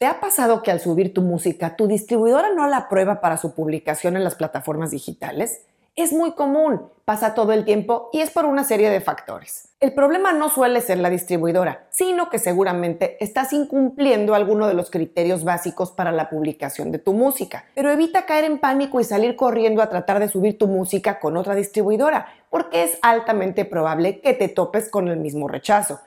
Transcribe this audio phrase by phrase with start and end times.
[0.00, 3.52] ¿Te ha pasado que al subir tu música, tu distribuidora no la aprueba para su
[3.52, 5.60] publicación en las plataformas digitales?
[5.94, 9.68] Es muy común, pasa todo el tiempo y es por una serie de factores.
[9.78, 14.90] El problema no suele ser la distribuidora, sino que seguramente estás incumpliendo alguno de los
[14.90, 17.66] criterios básicos para la publicación de tu música.
[17.74, 21.36] Pero evita caer en pánico y salir corriendo a tratar de subir tu música con
[21.36, 26.00] otra distribuidora, porque es altamente probable que te topes con el mismo rechazo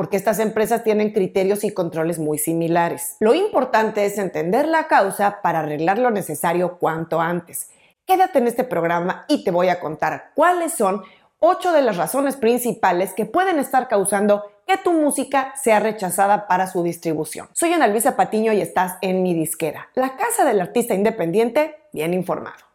[0.00, 3.16] porque estas empresas tienen criterios y controles muy similares.
[3.20, 7.68] Lo importante es entender la causa para arreglar lo necesario cuanto antes.
[8.06, 11.02] Quédate en este programa y te voy a contar cuáles son
[11.38, 16.66] ocho de las razones principales que pueden estar causando que tu música sea rechazada para
[16.66, 17.50] su distribución.
[17.52, 22.14] Soy Ana Luisa Patiño y estás en Mi Disquera, la casa del artista independiente bien
[22.14, 22.69] informado.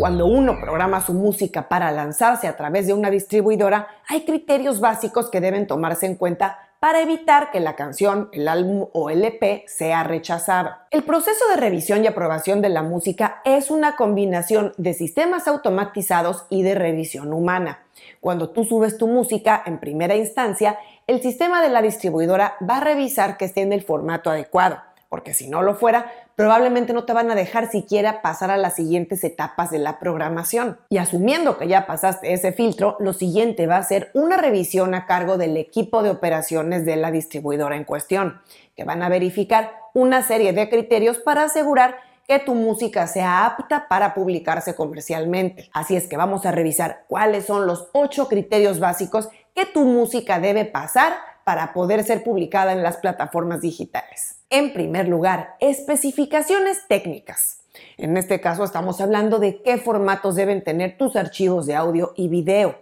[0.00, 5.28] Cuando uno programa su música para lanzarse a través de una distribuidora, hay criterios básicos
[5.28, 9.64] que deben tomarse en cuenta para evitar que la canción, el álbum o el EP
[9.66, 10.86] sea rechazada.
[10.90, 16.46] El proceso de revisión y aprobación de la música es una combinación de sistemas automatizados
[16.48, 17.80] y de revisión humana.
[18.20, 22.84] Cuando tú subes tu música en primera instancia, el sistema de la distribuidora va a
[22.84, 24.78] revisar que esté en el formato adecuado
[25.10, 28.76] porque si no lo fuera, probablemente no te van a dejar siquiera pasar a las
[28.76, 30.78] siguientes etapas de la programación.
[30.88, 35.06] Y asumiendo que ya pasaste ese filtro, lo siguiente va a ser una revisión a
[35.06, 38.40] cargo del equipo de operaciones de la distribuidora en cuestión,
[38.76, 41.96] que van a verificar una serie de criterios para asegurar
[42.28, 45.68] que tu música sea apta para publicarse comercialmente.
[45.72, 50.38] Así es que vamos a revisar cuáles son los ocho criterios básicos que tu música
[50.38, 54.36] debe pasar para poder ser publicada en las plataformas digitales.
[54.50, 57.60] En primer lugar, especificaciones técnicas.
[57.96, 62.28] En este caso estamos hablando de qué formatos deben tener tus archivos de audio y
[62.28, 62.78] video.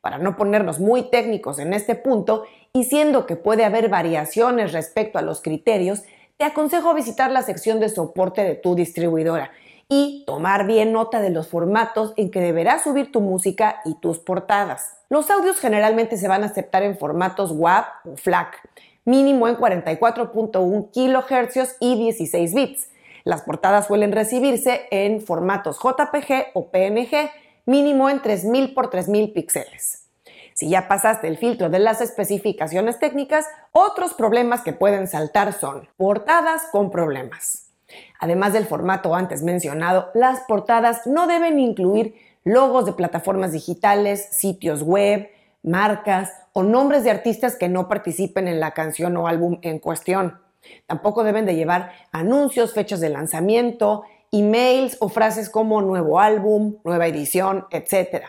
[0.00, 5.18] Para no ponernos muy técnicos en este punto, y siendo que puede haber variaciones respecto
[5.18, 6.02] a los criterios,
[6.36, 9.50] te aconsejo visitar la sección de soporte de tu distribuidora
[9.90, 14.18] y tomar bien nota de los formatos en que deberás subir tu música y tus
[14.18, 14.96] portadas.
[15.10, 18.56] Los audios generalmente se van a aceptar en formatos WAV o FLAC
[19.04, 22.88] mínimo en 44.1 kHz y 16 bits.
[23.24, 27.30] Las portadas suelen recibirse en formatos JPG o PNG,
[27.66, 30.06] mínimo en 3000 x 3000 píxeles.
[30.54, 35.88] Si ya pasaste el filtro de las especificaciones técnicas, otros problemas que pueden saltar son
[35.96, 37.69] portadas con problemas.
[38.18, 42.14] Además del formato antes mencionado, las portadas no deben incluir
[42.44, 45.28] logos de plataformas digitales, sitios web,
[45.62, 50.40] marcas o nombres de artistas que no participen en la canción o álbum en cuestión.
[50.86, 57.06] Tampoco deben de llevar anuncios, fechas de lanzamiento, emails o frases como nuevo álbum, nueva
[57.06, 58.26] edición, etc.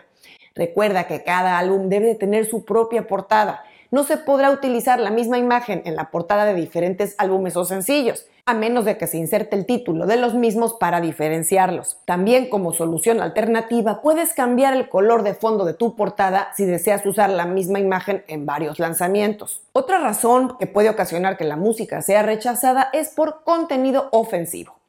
[0.54, 3.64] Recuerda que cada álbum debe de tener su propia portada.
[3.92, 8.26] No se podrá utilizar la misma imagen en la portada de diferentes álbumes o sencillos
[8.46, 11.98] a menos de que se inserte el título de los mismos para diferenciarlos.
[12.06, 17.04] También como solución alternativa puedes cambiar el color de fondo de tu portada si deseas
[17.04, 19.60] usar la misma imagen en varios lanzamientos.
[19.72, 24.81] Otra razón que puede ocasionar que la música sea rechazada es por contenido ofensivo.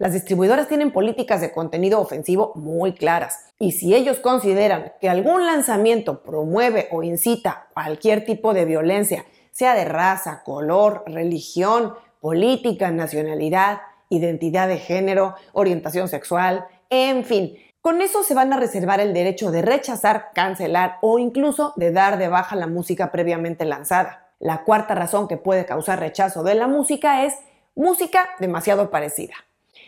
[0.00, 5.44] Las distribuidoras tienen políticas de contenido ofensivo muy claras y si ellos consideran que algún
[5.44, 13.82] lanzamiento promueve o incita cualquier tipo de violencia, sea de raza, color, religión, política, nacionalidad,
[14.08, 17.58] identidad de género, orientación sexual, en fin.
[17.82, 22.16] Con eso se van a reservar el derecho de rechazar, cancelar o incluso de dar
[22.16, 24.30] de baja la música previamente lanzada.
[24.38, 27.34] La cuarta razón que puede causar rechazo de la música es
[27.74, 29.34] música demasiado parecida.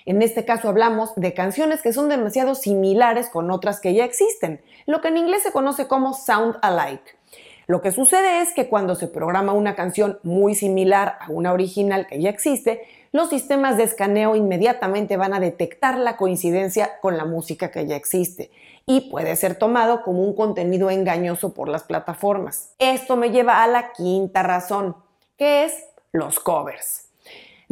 [0.05, 4.61] En este caso hablamos de canciones que son demasiado similares con otras que ya existen,
[4.87, 7.17] lo que en inglés se conoce como sound alike.
[7.67, 12.07] Lo que sucede es que cuando se programa una canción muy similar a una original
[12.07, 17.25] que ya existe, los sistemas de escaneo inmediatamente van a detectar la coincidencia con la
[17.25, 18.51] música que ya existe
[18.85, 22.75] y puede ser tomado como un contenido engañoso por las plataformas.
[22.79, 24.97] Esto me lleva a la quinta razón,
[25.37, 27.12] que es los covers.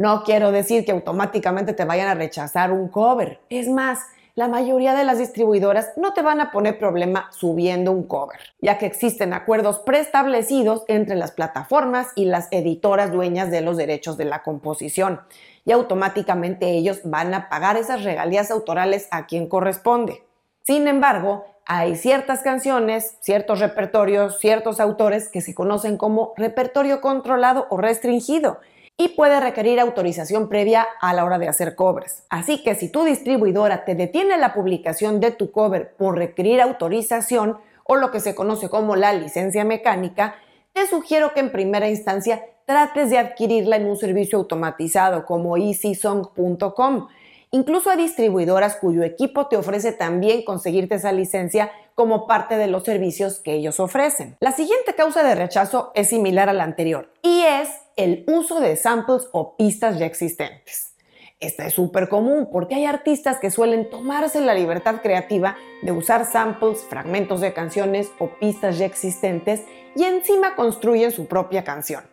[0.01, 3.39] No quiero decir que automáticamente te vayan a rechazar un cover.
[3.51, 3.99] Es más,
[4.33, 8.79] la mayoría de las distribuidoras no te van a poner problema subiendo un cover, ya
[8.79, 14.25] que existen acuerdos preestablecidos entre las plataformas y las editoras dueñas de los derechos de
[14.25, 15.21] la composición,
[15.65, 20.23] y automáticamente ellos van a pagar esas regalías autorales a quien corresponde.
[20.63, 27.67] Sin embargo, hay ciertas canciones, ciertos repertorios, ciertos autores que se conocen como repertorio controlado
[27.69, 28.57] o restringido
[29.01, 32.23] y puede requerir autorización previa a la hora de hacer covers.
[32.29, 37.57] Así que si tu distribuidora te detiene la publicación de tu cover por requerir autorización,
[37.83, 40.35] o lo que se conoce como la licencia mecánica,
[40.73, 47.07] te sugiero que en primera instancia trates de adquirirla en un servicio automatizado como easysong.com.
[47.49, 52.83] Incluso hay distribuidoras cuyo equipo te ofrece también conseguirte esa licencia como parte de los
[52.83, 54.37] servicios que ellos ofrecen.
[54.41, 57.67] La siguiente causa de rechazo es similar a la anterior y es
[58.03, 60.95] el uso de samples o pistas ya existentes.
[61.39, 66.25] Esta es súper común porque hay artistas que suelen tomarse la libertad creativa de usar
[66.25, 69.63] samples, fragmentos de canciones o pistas ya existentes
[69.95, 72.03] y encima construyen su propia canción.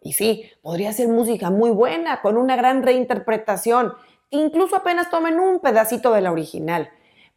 [0.00, 3.94] Y sí, podría ser música muy buena, con una gran reinterpretación,
[4.30, 6.90] incluso apenas tomen un pedacito de la original.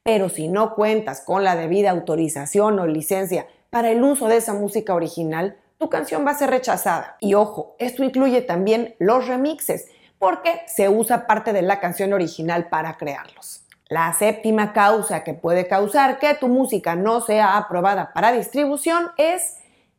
[0.03, 4.53] Pero si no cuentas con la debida autorización o licencia para el uso de esa
[4.53, 7.17] música original, tu canción va a ser rechazada.
[7.19, 9.89] Y ojo, esto incluye también los remixes
[10.19, 13.63] porque se usa parte de la canción original para crearlos.
[13.89, 19.57] La séptima causa que puede causar que tu música no sea aprobada para distribución es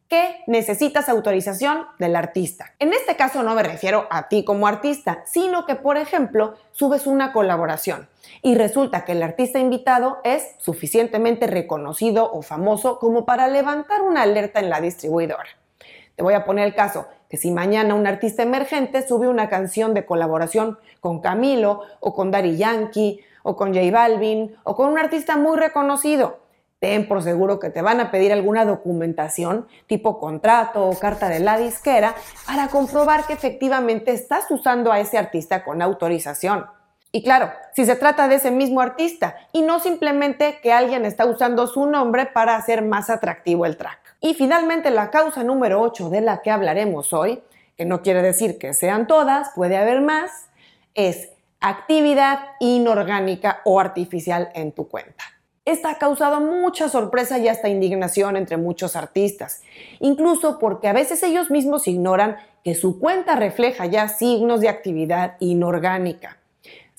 [0.08, 2.66] que necesitas autorización del artista.
[2.78, 7.08] En este caso no me refiero a ti como artista, sino que, por ejemplo, subes
[7.08, 8.08] una colaboración
[8.40, 14.22] y resulta que el artista invitado es suficientemente reconocido o famoso como para levantar una
[14.22, 15.48] alerta en la distribuidora.
[16.22, 20.06] Voy a poner el caso que si mañana un artista emergente sube una canción de
[20.06, 25.36] colaboración con Camilo o con Daddy Yankee o con J Balvin o con un artista
[25.36, 26.38] muy reconocido,
[26.78, 31.40] ten por seguro que te van a pedir alguna documentación tipo contrato o carta de
[31.40, 32.14] la disquera
[32.46, 36.66] para comprobar que efectivamente estás usando a ese artista con autorización.
[37.12, 41.26] Y claro, si se trata de ese mismo artista y no simplemente que alguien está
[41.26, 44.01] usando su nombre para hacer más atractivo el track.
[44.24, 47.42] Y finalmente la causa número 8 de la que hablaremos hoy,
[47.76, 50.30] que no quiere decir que sean todas, puede haber más,
[50.94, 51.30] es
[51.60, 55.24] actividad inorgánica o artificial en tu cuenta.
[55.64, 59.62] Esta ha causado mucha sorpresa y hasta indignación entre muchos artistas,
[59.98, 65.34] incluso porque a veces ellos mismos ignoran que su cuenta refleja ya signos de actividad
[65.40, 66.38] inorgánica.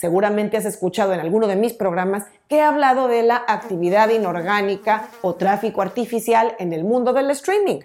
[0.03, 5.07] Seguramente has escuchado en alguno de mis programas que he hablado de la actividad inorgánica
[5.21, 7.79] o tráfico artificial en el mundo del streaming.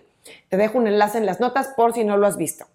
[0.48, 2.66] Te dejo un enlace en las notas por si no lo has visto.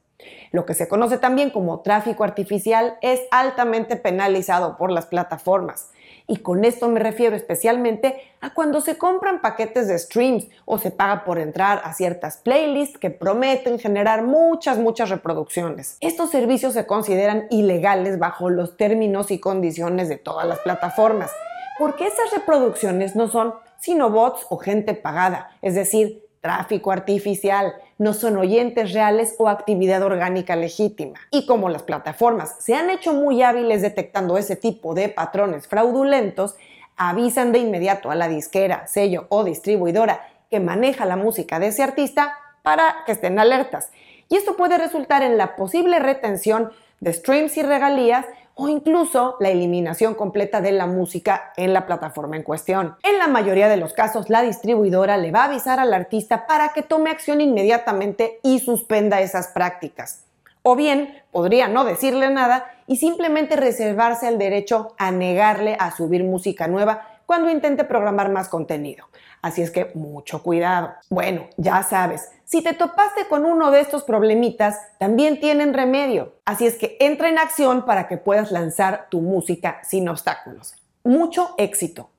[0.53, 5.89] Lo que se conoce también como tráfico artificial es altamente penalizado por las plataformas.
[6.27, 10.91] Y con esto me refiero especialmente a cuando se compran paquetes de streams o se
[10.91, 15.97] paga por entrar a ciertas playlists que prometen generar muchas, muchas reproducciones.
[15.99, 21.31] Estos servicios se consideran ilegales bajo los términos y condiciones de todas las plataformas,
[21.77, 28.13] porque esas reproducciones no son sino bots o gente pagada, es decir, tráfico artificial, no
[28.13, 31.17] son oyentes reales o actividad orgánica legítima.
[31.31, 36.55] Y como las plataformas se han hecho muy hábiles detectando ese tipo de patrones fraudulentos,
[36.97, 41.81] avisan de inmediato a la disquera, sello o distribuidora que maneja la música de ese
[41.81, 43.91] artista para que estén alertas.
[44.27, 49.49] Y esto puede resultar en la posible retención de streams y regalías o incluso la
[49.49, 52.95] eliminación completa de la música en la plataforma en cuestión.
[53.03, 56.69] En la mayoría de los casos, la distribuidora le va a avisar al artista para
[56.69, 60.25] que tome acción inmediatamente y suspenda esas prácticas.
[60.61, 66.23] O bien podría no decirle nada y simplemente reservarse el derecho a negarle a subir
[66.23, 69.07] música nueva cuando intente programar más contenido.
[69.43, 70.93] Así es que mucho cuidado.
[71.09, 76.35] Bueno, ya sabes, si te topaste con uno de estos problemitas, también tienen remedio.
[76.45, 80.75] Así es que entra en acción para que puedas lanzar tu música sin obstáculos.
[81.03, 82.09] Mucho éxito.